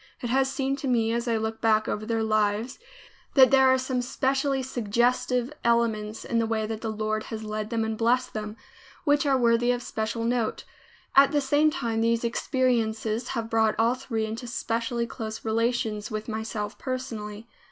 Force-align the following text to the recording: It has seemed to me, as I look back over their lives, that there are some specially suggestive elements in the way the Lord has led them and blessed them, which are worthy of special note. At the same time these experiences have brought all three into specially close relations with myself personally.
It 0.19 0.31
has 0.31 0.51
seemed 0.51 0.79
to 0.79 0.87
me, 0.87 1.13
as 1.13 1.27
I 1.27 1.37
look 1.37 1.61
back 1.61 1.87
over 1.87 2.07
their 2.07 2.23
lives, 2.23 2.79
that 3.35 3.51
there 3.51 3.67
are 3.67 3.77
some 3.77 4.01
specially 4.01 4.63
suggestive 4.63 5.53
elements 5.63 6.25
in 6.25 6.39
the 6.39 6.47
way 6.47 6.65
the 6.65 6.89
Lord 6.89 7.25
has 7.25 7.43
led 7.43 7.69
them 7.69 7.83
and 7.85 7.95
blessed 7.99 8.33
them, 8.33 8.57
which 9.03 9.27
are 9.27 9.37
worthy 9.37 9.69
of 9.71 9.83
special 9.83 10.23
note. 10.23 10.63
At 11.15 11.31
the 11.31 11.39
same 11.39 11.69
time 11.69 12.01
these 12.01 12.23
experiences 12.23 13.27
have 13.37 13.47
brought 13.47 13.75
all 13.77 13.93
three 13.93 14.25
into 14.25 14.47
specially 14.47 15.05
close 15.05 15.45
relations 15.45 16.09
with 16.09 16.27
myself 16.27 16.79
personally. 16.79 17.47